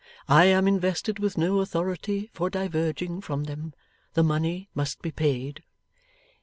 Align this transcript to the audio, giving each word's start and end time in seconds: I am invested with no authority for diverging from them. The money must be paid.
I 0.27 0.45
am 0.45 0.67
invested 0.67 1.19
with 1.19 1.37
no 1.37 1.59
authority 1.59 2.31
for 2.33 2.49
diverging 2.49 3.21
from 3.21 3.43
them. 3.43 3.75
The 4.15 4.23
money 4.23 4.67
must 4.73 5.03
be 5.03 5.11
paid. 5.11 5.61